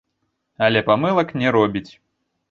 Але 0.67 0.81
памылак 0.87 1.33
не 1.41 1.51
робіць. 1.57 1.87